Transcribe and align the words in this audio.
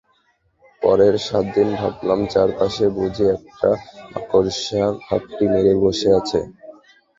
পরের 0.81 1.15
সাতদিন 1.19 1.69
ভাবতাম, 1.75 2.19
চারপাশে 2.33 2.85
বুঝি 2.97 3.25
একটা 3.35 3.69
মাকড়সা 4.11 4.83
ঘাপটি 5.05 5.45
মেরে 5.53 5.73
বসে 5.83 6.09
আছে। 6.19 6.39